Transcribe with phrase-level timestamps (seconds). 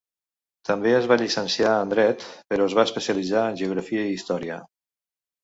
[0.69, 4.61] També es va llicenciar en dret, però es va especialitzar en geografia i història.